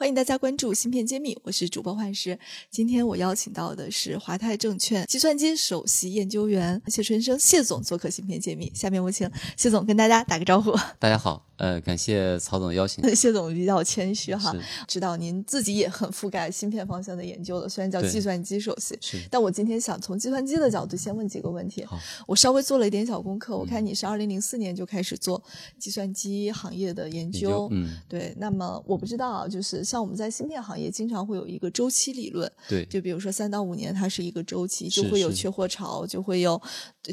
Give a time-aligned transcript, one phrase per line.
[0.00, 2.38] 欢迎大家关注芯片揭秘，我是主播幻石。
[2.70, 8.72] 今天我邀请到的是华泰证券计算机首席研究员谢春生谢总做客芯片揭秘。
[8.74, 10.74] 下面我请谢总跟大家打个招呼。
[10.98, 11.44] 大家好。
[11.60, 13.04] 呃，感谢曹总的邀请。
[13.14, 14.56] 谢总比较谦虚哈，
[14.88, 18.98] 知道您自己也很覆盖芯片方向的研究的，虽然叫计算机首席，
[19.30, 21.86] 但我今天想从计算机的角度先问几个问题。
[22.26, 25.42] 我稍微做了一点小功课，我看你是二零零四年就开始做
[25.78, 28.34] 计算机行业的研究，嗯，对。
[28.38, 36.62] 那么我不知道，就是像我们在芯片行业经常会有一个周期理论，对，就比如说三到五年它是一个周期，就会有缺货潮，就会有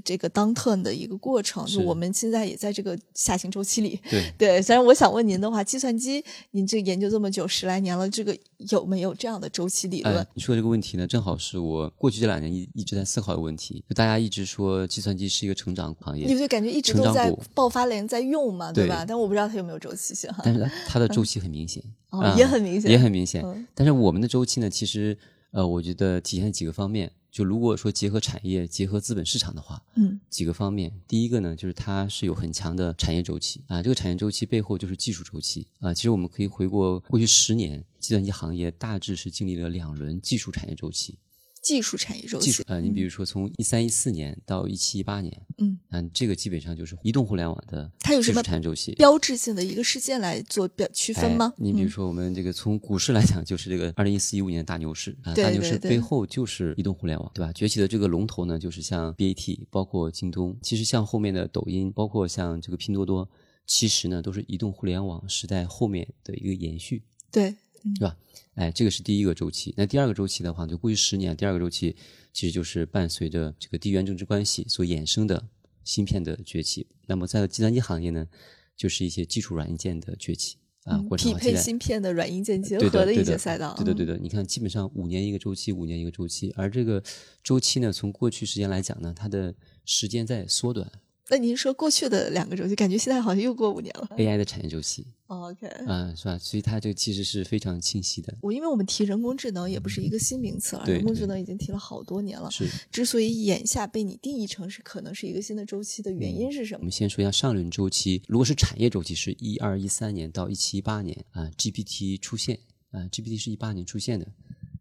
[0.05, 1.66] 这个 down turn 的一个过程。
[1.66, 4.61] 就我们现在也在这个下行周期里，对 对。
[4.61, 5.07] 虽然我想。
[5.17, 8.38] 问您的话，计算机您这研究这么久十来年了，这个
[8.69, 10.27] 有没有这样的周期理论？
[10.35, 13.83] 你说这个问题呢，正好是我过去这两年一一直在思考的问题。
[13.89, 19.05] 就大家一直说计算机是一个成长行业，你就感觉一直都在爆发连在用嘛，对吧？
[19.08, 20.30] 但我不知道它有没有周期性。
[20.43, 23.43] 但是它的周期很明显，哦，也很明显，也很明显。
[23.73, 25.17] 但是我们的周期呢，其实
[25.49, 27.11] 呃，我觉得体现几个方面。
[27.38, 30.91] 就如果说结合产业、结合资本市场的话，嗯，几个方面。
[31.07, 35.93] 第一个呢，就是它是有很强的产业周期啊，这个产业周期背后就是技术周期啊。
[35.93, 41.19] 其实我们可以回过过去十年，计算机行业大致是经历了两轮技术产业周期。
[41.68, 48.94] 技术产业周期，技术呃，你比如说从一三一四年到一七一八年，嗯，嗯，这个基本上就是移动互联网的它有什么产业周期。
[48.96, 51.54] 标志性的一个事件来做表区分吗？
[51.58, 57.52] 你比如说我们这个从股市来讲，就是这个二零一四一五年的大牛市啊，大牛市背后就是移动互联网，对吧？
[57.52, 63.30] 崛起的这个龙头呢，就是像 BAT，包括京东，其实像后面的抖音，包括像这个拼多多，
[63.66, 67.54] 其实呢都是移动互联网时代后面的一个延续，对，
[67.95, 68.17] 是吧？
[68.55, 69.73] 哎，这个是第一个周期。
[69.77, 71.95] 那第二个周期的话，就过去十年，第二个周期
[72.33, 75.48] 其实就是伴随着这个地缘政治关系所衍生的
[75.83, 76.88] 芯片的崛起。
[77.05, 78.27] 那么在计算机行业呢，
[78.76, 83.76] 就是一些基础软硬件的崛起啊，或者匹配芯片的软硬件结合的一些赛道。
[83.76, 84.17] 对的，对的。
[84.17, 86.52] 你看，基本上五年一个周期，五年一个周期。
[86.58, 87.04] 而这个
[87.44, 89.54] 周期呢，从过去时间来讲呢，它的
[89.86, 90.92] 时间在缩短。
[91.30, 94.08] 那您说过去的两个周期，感觉现在好像又过五年了。
[94.17, 96.38] AI 的产业周期，OK，嗯，是吧？
[96.38, 98.33] 所以它这个其实是非常清晰的。
[98.42, 102.49] 我因为我们提人工智能也不是一个新名词了，人工智能已经提了好多年了。
[102.49, 106.80] 是，之所以眼下被你定义成是可能是一个新的周期的原因是什么？
[106.80, 112.58] 我们先说一下上轮周期，如果是产业周期，是一二一三年到一七一八年啊，GPT 出现
[112.92, 114.26] 啊，GPT 是一八年出现的。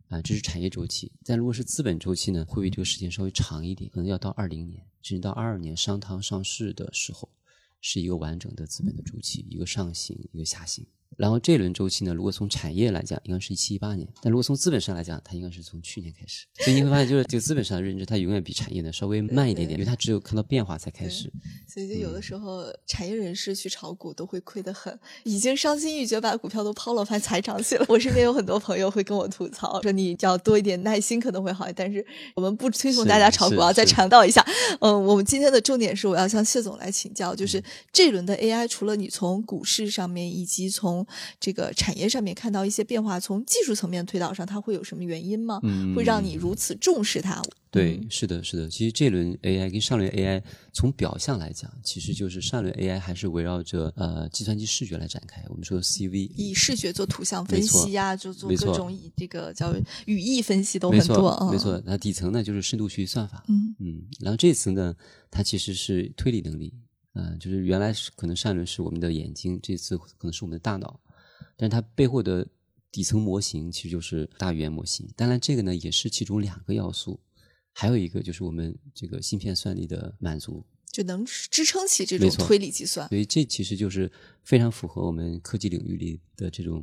[0.09, 1.11] 啊，这是产业周期。
[1.25, 7.29] 但如果是资本周期呢，会比这个时间稍微长一点，可能要到二零年，甚至到二二年商汤上市的时候，
[7.81, 10.87] 是一个完整的资本的周期，一个上行，一个下行。
[11.17, 16.47] 然后这一轮周期呢，如果从产业来讲，应该是一七一八年；但如果从资本上来讲，它应该是从去年开始。
[16.61, 21.33] 所以你会发现，就是这个资本上的认知，它永远比产业呢稍微慢一点点，因为它只有看到变化才开始。
[21.67, 27.87] 所以就有的时候，产业人士去炒股都会亏得很，已经伤心欲绝，把股票都抛了，反才涨起来。
[27.89, 32.05] 我身边有很多朋友会跟我吐槽，说你要多一点耐心可能会好，但是
[32.35, 33.73] 我们不推崇大家炒股啊。
[33.73, 34.45] 再强调一下，
[34.81, 37.63] 嗯，我们今天的重点是我要向谢总来请教，就是
[37.93, 41.06] 这轮的 AI，除了你从股市上面以及从
[41.39, 45.61] 这个产业上面看到一些变化，从技术层面推导上，它会有什么原因吗？
[45.63, 47.43] 嗯，会让你如此重视它？
[47.71, 48.69] 对，是的，是的。
[48.71, 55.45] 其实这轮 AI 跟上轮 AI 从表象来讲，其实就是上轮 AI 还是围绕着呃计算机视觉来展开。
[55.51, 59.75] 我们说 CV 以视觉做图像分析呀，就做各种以这个叫
[60.07, 61.51] 语义分析都很多。
[61.51, 63.45] 没错，那底层呢就是深度学习算法。
[63.49, 64.95] 嗯嗯，然后这次呢，
[65.31, 66.73] 它其实是推理能力。
[67.17, 71.01] 嗯，就是原来是可能上轮是我们的眼睛，这次可能是我们的大脑。
[71.57, 72.47] 但是它背后的
[72.93, 77.19] 底层模型其实就是大语言模型，当然这个呢也是其中两个要素，
[77.73, 80.63] 还有一个就是我们这个芯片算力的满足，
[80.97, 83.07] 就能支撑起这种推理计算。
[83.11, 84.11] 所以这其实就是
[84.45, 86.83] 非常符合我们科技领域里的这种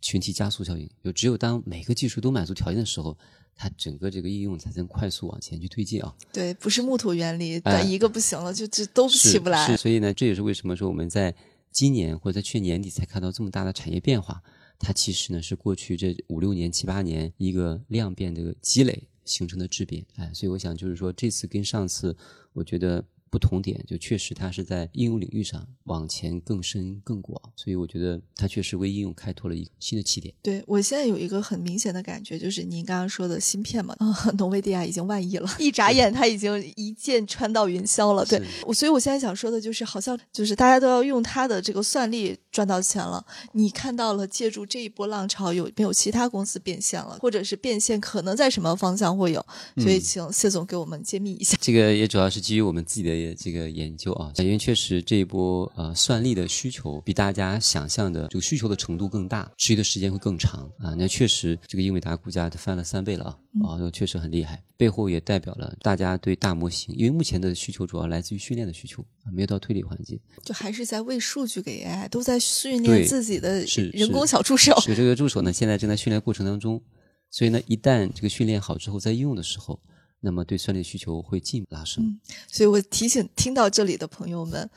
[0.00, 3.14] 群体加速效应，就只有当每个技术都满足条件的时候，
[3.54, 6.16] 它整个这个应用才能快速往前去推进啊。
[6.32, 9.66] 对，不是木土原理，但一个不行了就就都起不来。
[9.66, 11.34] 是，所以呢，这也是为什么说我们在。
[11.72, 14.42] 今年或者在去年年底才看到这么大的产业变化，
[14.76, 20.04] 它其实呢是过去这五六年、七八年一个量变的积累形成的质变。
[20.16, 22.16] 哎，所以我想就是说，这次跟上次，
[22.54, 30.34] 我觉得不同点，就确实它是在应用领域上往前更深更广，所以我觉得它确实为应用开拓了一个新的起点。
[30.42, 38.26] 对我现在有一个很明显的感觉，就是您刚刚说的芯片嘛，啊，农威迪亚已经万亿了，一眨眼它已经一箭穿到云霄了。
[38.26, 43.24] 对我，所以我现在想说的就是，好像就是大家都要用它的这个算力赚到钱了。
[43.52, 49.46] 你看到了，借助这一波浪潮，有没有其他公司变现了，或者是变现可能在什么方向会有？
[49.76, 51.56] 所以请谢总给我们揭秘一下。
[51.60, 53.19] 这个也主要是基于我们自己的。
[53.38, 60.94] 这个研究啊，因为确实这一波呃算力的需求比大家想象的这个需求的程度更大，持续的时间会更长啊。
[60.96, 64.62] 那确实这个英伟达股价它翻了三倍了啊，啊，那确实很厉害。
[64.76, 74.74] 背后也代表了大家对大模型，因为目前的需求主要来自于训练的需求啊，没有到推理环节，就还是在喂数据给 AI，都在训练自己的人工小助手。
[74.80, 76.82] 所以这个助手呢，现在正在训练过程当中，
[77.30, 79.80] 所以呢，一旦这个训练好之后，在应用的时候。
[80.20, 82.18] 那么对算力需求会进一步拉升，
[82.48, 84.70] 所以我提醒听到这里的朋友们。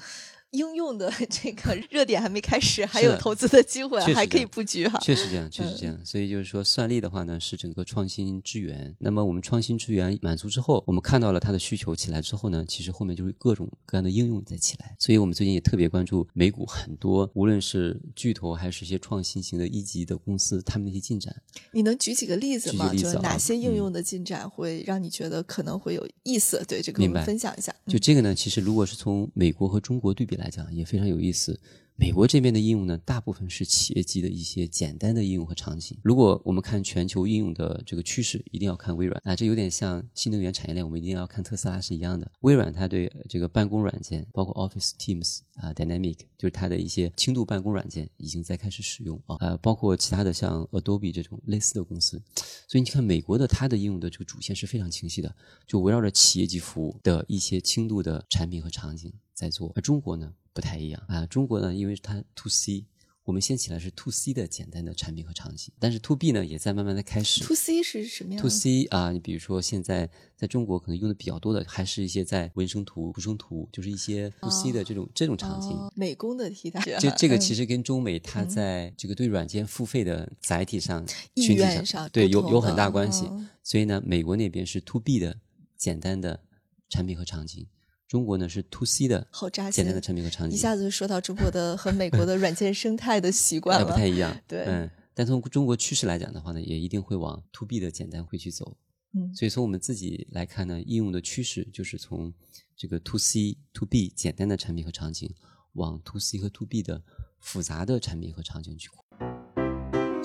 [0.54, 5.00] 应用的 这个热点还没开始，还有投资的机会，还可以布局哈。
[5.00, 6.00] 确实这样，确实这样。
[6.06, 8.96] 所以就是说，算力的话呢，是整个创新之源。
[9.00, 14.96] 那么我们创新之源满足之后，我们看到了它的需求起来之后呢，其实后面就是各种各样的应用在起来。
[15.00, 21.36] 所以我们最近也特别关注美股很多，无论是巨头还是一些创新型的一级的公司，他们的一些进展。
[21.72, 22.94] 你能举几个例子吗？
[22.94, 26.64] 就是哪些应用的进展会让你觉得可能会有意思？
[26.68, 27.74] 对，这个我们分享一下。
[27.88, 31.58] 就这个呢，其实如果是从美国和中国对比来来讲，也非常有意思。
[31.96, 35.96] 美国这边的应用呢，大部分是企业级的一些简单的应用和场景。
[36.02, 42.30] 如果我们看全球应用的这个趋势，一定要看微软啊，这有点像新能源产业链，我们一定要看特斯拉是一样的。
[42.42, 49.38] 微软它对这个办公软件，包括 Office、Teams 啊、Dynamic，就是它的一些轻度办公软件，已经在开始使用啊。
[49.40, 52.20] 呃，包括其他的像 Adobe 这种类似的公司。
[52.68, 55.34] 所以你看，美国的它的应用的这个主线是非常清晰的，
[55.68, 59.72] 就围绕着企业级服务的一些轻度的产品和场景在做。
[59.76, 60.34] 而中国呢？
[60.54, 62.86] 不太一样啊，中国呢，因为它 to C，
[63.24, 67.44] 我们先起来是 to C 的简单的产品和场景，但是 to B 呢也在慢慢的开始。
[67.44, 75.76] to C 是什么样？to C 啊，你比如说现在在中国可能用的比较多的，还是一些在文生图、图生图，就是一些 to C 的这种这种场景。
[75.96, 76.82] 美工的替代。
[77.00, 81.04] 就这个其实跟中美它在这个对软件付费的载体上、
[81.36, 83.28] 群体上，对有有很大关系。
[83.64, 85.40] 所以呢，美国那边是 to B 的
[85.78, 86.44] 简单的
[86.90, 87.66] 产品和场景。
[88.14, 94.40] 中国呢是 to C 的，好扎心，简单的产品和场景，一下子就说到中国的和美国的软件生态的习惯了，不太一样。
[94.48, 98.78] 对，嗯，但从中国趋势来讲的话呢，也一定会往 to B 的简单会去走。
[99.14, 102.32] 嗯，所以从我们自己来看呢，应用的趋势就是从
[102.78, 105.34] 这个 to C、to B 简单的产品和场景，
[105.72, 107.02] 往 to C 和 to B 的
[107.40, 108.90] 复杂的产品和场景去。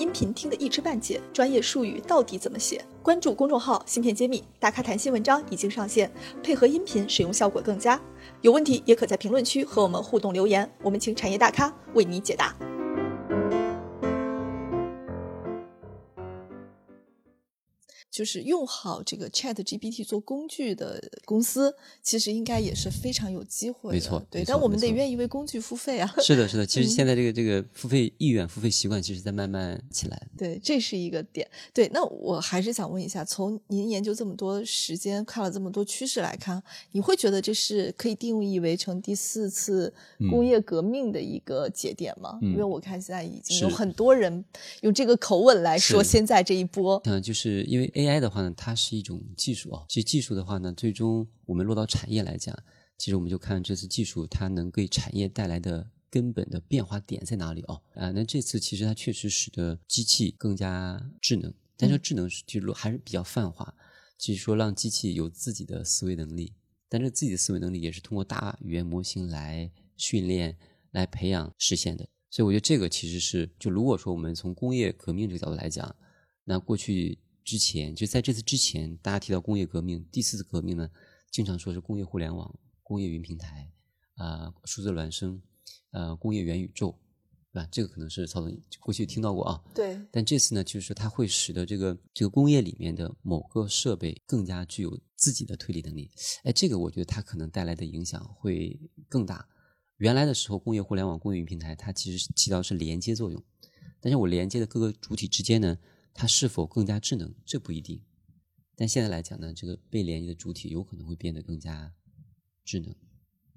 [0.09, 2.83] 音频听得一知半解，专业术语到底怎么写？
[3.03, 6.11] 关注公众号“芯片揭秘”，大咖谈新文章已经上线，
[6.41, 8.01] 配合音频使用效果更佳。
[8.41, 12.55] 有问题也可在评论区和我们互动留言，我们请产业大咖为你解答。
[18.19, 21.73] 就是用好这个 Chat GPT 做工具的公司，
[22.03, 23.95] 其实应该也是非常有机会的。
[23.95, 26.15] 没错，对，但我们得愿意为工具付费啊。
[26.21, 26.65] 是的，是的。
[26.67, 30.21] 其实现在这个这个付费意愿、付费习惯，其实在慢慢起来。
[30.37, 31.49] 对，这是一个点。
[31.73, 36.61] 对，那我还是想问一下，从您研究这么多时间、看了这么多趋势来看，
[36.91, 39.93] 你会觉得这是可以定义为成第四次
[40.29, 42.37] 工业革命的一个节点吗？
[42.41, 44.43] 因为我看现在已经有很多人
[44.81, 47.01] 用这个口吻来说现在这一波。
[47.05, 49.85] 嗯，就是因为 AI 的话呢，它是一种技术啊。
[49.87, 52.57] 其实技术的话呢，最终我们落到产业来讲，
[52.97, 57.79] 其实我们就看这次技术它能给产业带来的根本的变化点在哪里哦。
[57.93, 63.71] 啊，那这次其实它确实使得机器更加智能，但是智能是就还是比较泛化，
[64.17, 66.51] 就是说让机器有自己的思维能力，
[66.89, 70.57] 但是自己的思维能力也是通过大语言模型来训练、
[70.91, 72.09] 来培养实现的。
[72.31, 75.95] 所以我觉得这个其实是，就如果说我们从工业革命这个角度来讲，
[76.43, 77.19] 那过去。
[77.49, 80.87] 之前就在这次之前，大家提到工业革命，第四次革命呢，
[81.31, 83.71] 经常说是工业互联网、工业云平台，
[84.17, 85.41] 啊，数字孪生，
[85.89, 86.95] 呃，工业元宇宙，
[87.51, 87.67] 对吧？
[87.71, 89.63] 这个可能是曹总过去听到过啊。
[89.73, 89.99] 对。
[90.11, 96.11] 但这次呢，就是说它会使得这个这个工业里面的某个设备更加具有自己的推理能力。
[96.43, 99.47] 哎，这个我觉得它可能带来的影响会更大。
[99.97, 103.43] 原来的时候，工业互联网、工业云平台，它其实起到是连接作用，
[103.99, 105.75] 但是我连接的各个主体之间呢？
[106.19, 107.33] 它是否更加智能？
[107.45, 108.01] 这不一定。
[108.75, 111.93] 但现在来讲呢，这个被连接的主体有可能会变得更加
[112.65, 112.93] 智能。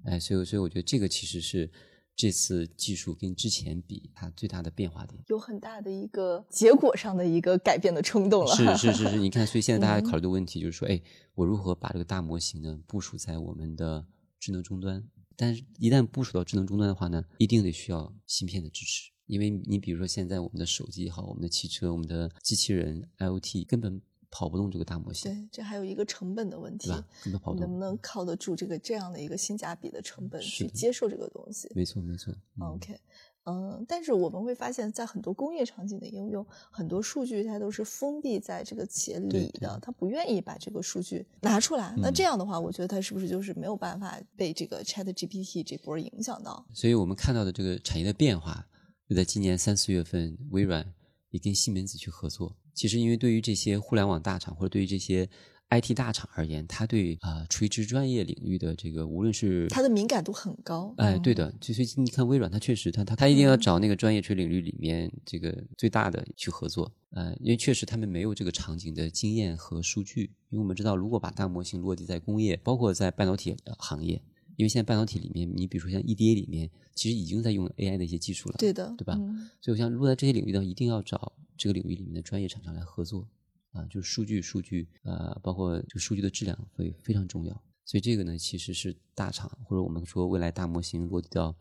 [0.05, 1.69] 哎，所以，所以我觉得这个其实是
[2.15, 8.55] 这次技术跟之前比它最大的变化点，有很大的一个结果上的一个改变的冲动了。
[8.55, 11.01] 是是是是， 你看，所以现在大家考虑的问题就是说，哎，
[11.35, 14.07] 我如何把这个大模型呢部署在我们的
[14.39, 15.05] 智能终端。
[15.35, 19.12] 但是，一旦部署到智能终端的话呢，一定得需要芯片的支持。
[19.25, 27.07] 因为你比如说，现在我们的手机也好，我们的汽车、我们的机器人、IOT 根本跑不动这个大模型，对，这还有一个成本的问题，对吧？
[27.23, 27.67] 根本跑不动。
[27.67, 32.33] 能不能靠得住这个这样的一个性价比的成本去接受这个东西没错，没错。
[32.59, 32.99] 嗯 OK，
[33.45, 41.93] 嗯，但是我们会发现，在很多工业场景的应用，很多数据它都是封闭在这个企业里的，它不愿意把这个数据拿出来。
[41.97, 46.65] 那嗯这样的话，我觉得它是不是就是没有办法被这个 Chat GPT 这波影响到？
[46.73, 48.65] 所以我们看到的这个产业的变化，
[49.07, 50.93] 就在今年三四月份，微软
[51.31, 52.55] 也跟西门子去合作。
[52.73, 55.29] 其实，因为对于这些互联网大厂或者对于这些
[55.69, 60.93] IT 大厂而言，它对啊、垂直专业领域的这个，无论是它的敏感度很高。
[60.97, 74.21] 哎，嗯对的，就所以你看微软，它确实，它它它一定要找那个专业垂领域里面这个最大的去合作，呃，因为确实他们没有这个场景的经验和数据，因为我们知道，如果把大模型落地在工业，包括在半导体呃行业，
[74.55, 83.27] 因为现在半导体里面，你比如说像 EDA 里面，其实已经在用 AI 的一些技术了，对的，对吧嗯所以我想如果在这些领域呢，一定要找这个领域里面的专业厂商来合作
[83.71, 87.63] 啊，就是数据、数据，呃，包括这个数据的质量会非常重要。
[87.85, 91.53] 所以这个呢，其实是大厂或者我们说未来大模型落地到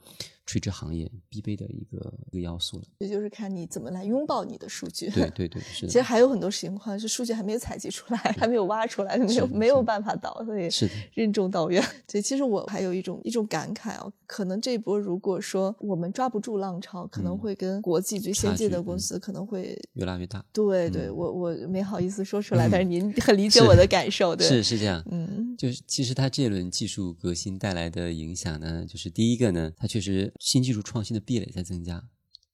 [0.46, 2.84] 垂直行业必备的一个一个要素了。
[2.98, 5.08] 这就是看你怎么来拥抱你的数据。
[5.14, 11.82] 对对对，是其实，还有很多情况是数据还没有采集出来，还没有挖出来，没有没有办法导，所以是的，任重道远。
[12.06, 19.78] 对，其实我还有一种一种感慨哦，可能这一波如果说我们抓不住浪潮，可能嗯会跟国际最先进的公司可能会。
[19.94, 20.44] 越拉越大。
[20.52, 31.98] 对对，嗯我我没好意思说出来，但是您很理 解我的感受，对，是是这样，嗯，就是其实它这轮技术革新带来的影响呢，就是第一个呢，它确实新技术创新的壁垒在增加，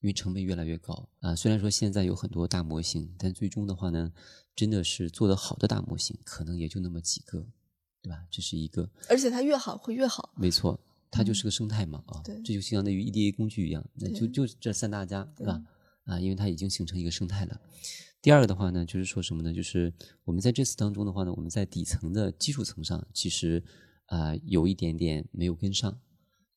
[0.00, 1.34] 因为成本越来越高啊。
[1.34, 4.12] 虽然说现在有很多大模型，但最终的话呢，
[4.54, 7.46] 真的是做得好的大模型，可能也就那么几个，
[8.02, 8.22] 对吧？
[8.30, 10.78] 这是一个，而且它越好会越好，没错，
[11.10, 15.64] 它就是个生态嘛啊，嗯对这就相当于 EDA 工具一样，那就就这三大家，对吧？
[16.04, 17.58] 啊，因为它已经形成一个生态了。
[18.20, 19.54] 第二个的话呢，就是说什么呢？
[19.54, 19.90] 就是
[20.24, 23.64] 我们在这次当中的话呢，我们在底层的基础层上，其实
[24.08, 25.98] 啊、有一点点没有跟上。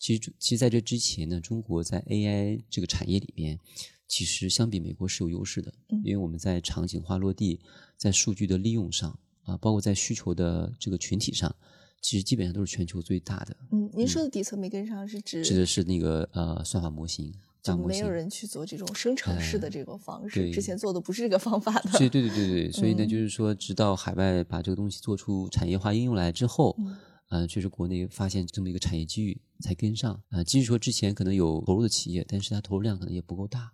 [0.01, 3.59] 其实，其实在这之前呢，中国在 AI 这个产业里边，
[4.07, 7.59] 其实相比美国是有优势的，嗯因为我们在场景化落地，
[7.97, 11.55] 在数据的利用上啊，包括在需求的这个群体上，
[12.01, 13.55] 其实基本上都是全球最大的。
[13.71, 17.31] 嗯，您说的底层没跟上是指指的是那个呃算法模型、
[17.61, 18.09] 就没有。
[18.09, 26.97] 人去做这种生成式的这种方式，对之前做的不是这个方法的，对对对对对，所以呢， 嗯就是说，直到海外把这个东西做出产业化应用来之后，嗯
[27.31, 30.43] 呃，确实国内发现这么一个产业机遇才跟上啊。
[30.43, 33.71] 即使说之前可能有投入的企业，但是它投入量可能也不够大，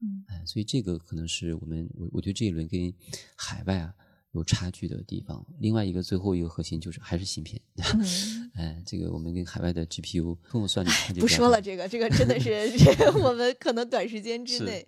[0.00, 2.92] 嗯哎，所以这个可能是我们我我觉得这一轮跟
[3.36, 3.94] 海外啊
[4.34, 5.44] 有差距的地方。
[5.58, 8.50] 另外一个最后一个核心就是还是芯片，嗯。
[8.54, 12.52] 哎，这个我们跟海外的 GPU 通用算力差距不说了，这个这个真的是
[13.20, 14.86] 我们可能短时间之内，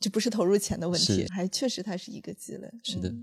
[0.00, 2.68] 这不是投入钱的问题，还确实它是一个积累。
[2.82, 3.14] 是的，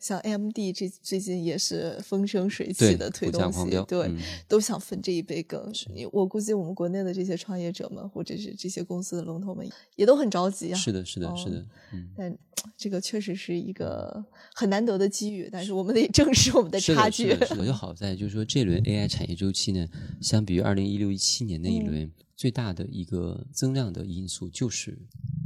[0.00, 5.72] 像 AMD 这最近也是风生水起的推股价东西狂飙，对，嗯都想分这一杯羹。
[5.92, 10.76] 你我估计我们国内的这些创业者们，或者是这些公司的龙头们，也都很着急啊。
[10.76, 12.08] 是的，是的，是哦的，嗯。
[12.16, 12.38] 但
[12.76, 17.30] 这个确实是一个很难得的机遇，但是我们得正视我们的，差距。
[17.30, 17.66] 是的， 是的。
[17.66, 19.88] 就好在就是说，这轮 AI 产业周期呢，
[20.20, 24.98] 相比于二零一六一七年那一嗯轮，最大的一个增量的因素就是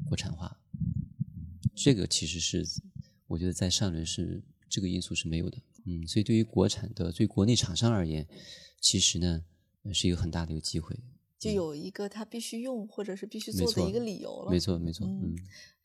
[0.06, 0.58] 国产化。
[1.74, 2.66] 这个其实是
[3.26, 5.58] 我觉得在上轮是这个因素是没有的。
[5.84, 8.26] 嗯，所以对于国产的对国内厂商而言，
[8.80, 9.42] 其实呢
[9.84, 10.96] 呃是一个很大的一个机会。
[11.38, 14.50] 就有一个他必须用或者是必须做的一个理由了。
[14.50, 15.36] 没错，没错，嗯嗯，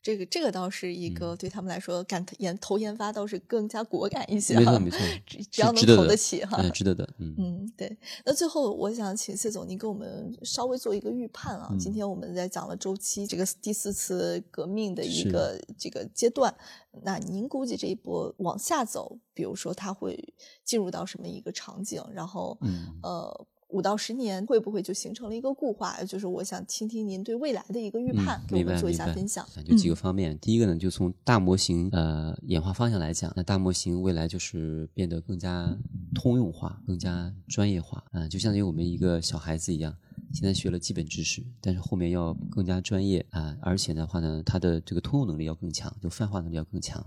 [0.02, 4.78] 这个这个倒是一个对他们来说，敢研投研发倒是更加果敢一些、哈。
[4.78, 6.56] 没错，没错，只只要能投得起哈。
[6.60, 7.96] 嗯，值得的，嗯嗯，对。
[8.24, 11.68] 那最后，我想请谢总您给我们稍微做一个预判啊。
[11.70, 16.54] 嗯今天我们在讲了周期这个第四次革命的一个这个阶段，
[17.02, 20.34] 那您估计这一波往下走，比如说它会
[20.64, 22.02] 进入到什么一个场景？
[22.12, 23.46] 然后，嗯呃。
[23.74, 26.00] 五到十年会不会就形成了一个固化？
[26.04, 29.44] 就是我想听听您对未来的一个预判，给我们做一下分享。
[29.56, 35.76] 啊就几个方面，第一个呢，就从大模型呃演化方向来讲，那大模型未来就是变得更加
[36.14, 39.92] 通用化、更加专业化啊、就相当于我们一个小孩子一样，
[40.32, 47.00] 现在学了基本知识，但是后面要更加专业啊、而且的话呢，它的这个通用能力要更强，就泛化能力要更强，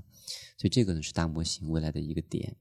[0.58, 2.54] 所以这个呢是大模型未来的一个点。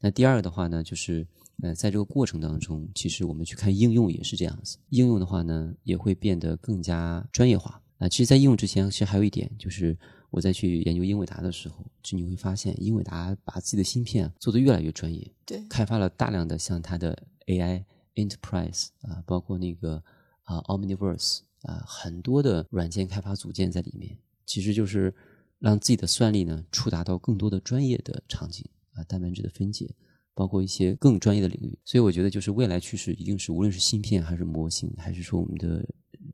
[0.00, 1.26] 那第二个的话呢，就是
[1.62, 7.82] 呃，在这个过程当中，其实我们去看应用也是这样子，应用的话呢，也会变得更加专业化。
[7.98, 9.98] 啊，其实，在应用之前，其实还有一点，就是
[10.28, 17.84] 我在去研究英伟达的时候，就你会发现，英伟达把自己的芯片啊做得越来越专业，对，开发了大量的像它的 AI、
[18.16, 20.02] Enterprise 啊，包括那个
[20.42, 25.14] 啊 Omniverse 啊，很多的软件开发组件在里面，其实就是
[25.58, 29.94] 让自己的算力呢触达到更多的专业的场景啊，蛋白质的分解，
[30.36, 31.76] 包括一些更专业的领域。
[31.84, 35.84] 所以我觉得，就是未来趋势一定是，无论是芯片还是模型，还是说我们的。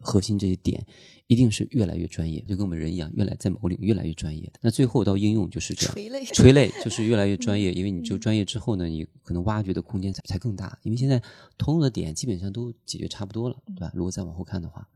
[0.01, 0.85] 核心这些点
[1.29, 4.59] 一定是越来越专业，就跟我们人一样，越来在某个领域越来越专业的。
[4.63, 10.77] 那最后到应用就是这样，垂类， 垂类就是越来越专业，因为你就专业之后呢，你可能挖掘的空间才才更大。
[10.83, 11.23] 因为现在
[11.57, 13.93] 通用的点基本上都解决差不多了，对吧？
[13.95, 14.89] 如果再往后看的话，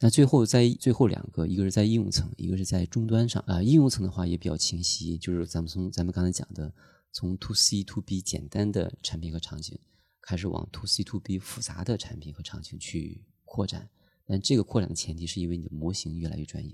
[0.00, 3.62] 那最后在最后两个，一个是在应用层，一个是在终端上啊。
[3.62, 6.70] 应用层的话也比较清晰，就是咱们从咱们刚才讲的，
[7.12, 9.78] 从 to C to B 简单的产品和场景，
[10.20, 13.88] 开始往 to C to B 复杂的产品和场景去扩展。
[14.26, 16.72] 但这个扩展的前提是因为你的模型越来越专业，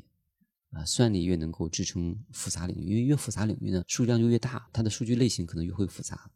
[0.72, 6.30] 啊，算力越能够支撑复杂领域，因为越复杂领域呢，数据量就越大，它的数据类型可能越会复杂，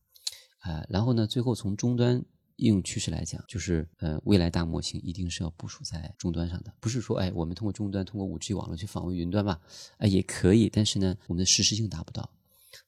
[0.60, 2.24] 啊，然后呢，最后从终端
[2.56, 9.60] 应用趋势来讲，就是呃，未来大模型一定是要部署在终端上的，不是说哎，我们通过终端通过五 G 网络去访问云端吧，
[9.98, 12.30] 哎，也可以，但是呢，我们的实时性达不到，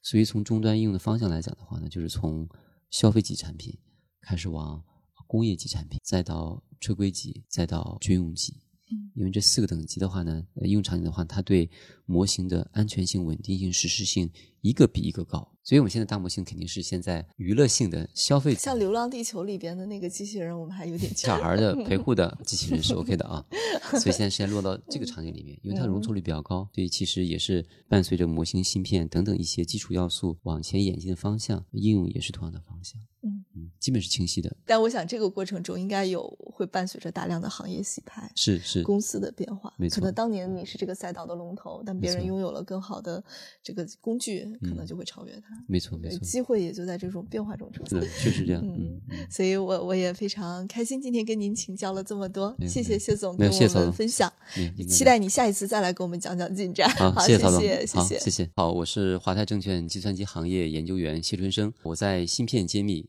[0.01, 2.49] 所以从终端应用的方向来讲的话呢，就是从
[2.91, 3.79] 消费级产品
[4.21, 4.83] 开始往。
[5.29, 8.61] 工业级产品，再到车规级，再到军用级，
[9.15, 11.71] 因为这四个等级的话呢，应用场景的话，它对
[12.07, 14.31] 模型的安全性、稳定性、实时性
[14.61, 15.49] 一个比一个高。
[15.65, 23.45] 所以，我们现在大模型肯定是现在娱乐性的消费，像《流浪地球》里边的那个机器人，我们还有点小孩的陪护的机器人是 OK 的啊。
[24.01, 33.01] 所以现在是在落到这个场景里面，因为它容错率比较高，所以其实也是伴随着模型、芯片等等一些基础要素往前演进的方向，应用也是同样的方向。
[33.83, 34.55] 基本是清晰的。
[34.65, 39.75] 但我想这个过程中应该有会伴随着大量的行业洗牌，是是公司的变化。
[39.77, 43.23] 没错，可能当年你是这个赛道的龙头，但别人拥有了更好的
[43.61, 45.49] 这个工具，可能就会超越它。
[45.67, 46.19] 没错没错。
[46.21, 48.63] 机会也就在这种变化中出现，确实这样。
[48.65, 54.33] 嗯，所以我我也非常开心，今天跟您请教了这么多，谢谢谢总跟我们分享。
[54.89, 56.89] 期待你下一次再来给我们讲讲进展。
[56.91, 58.51] 好，谢谢曹总，谢谢谢谢。
[58.55, 63.09] 好，我是华泰证券计算机行业研究员谢春生，我在芯片揭秘